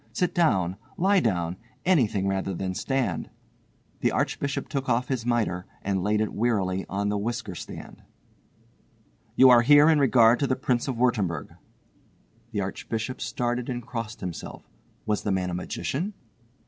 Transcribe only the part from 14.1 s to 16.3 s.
himself. Was the man a magician?